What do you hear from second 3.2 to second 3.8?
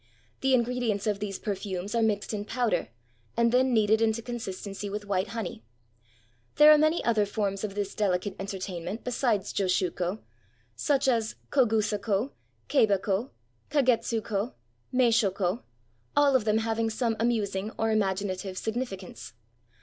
and then